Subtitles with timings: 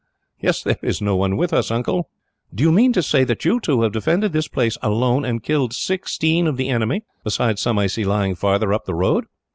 [0.41, 2.09] "Yes; there is no one with us, Uncle."
[2.51, 5.73] "Do you mean to say that you two have defended this place alone, and killed
[5.73, 9.25] sixteen of the enemy, besides some I see lying farther up the road?"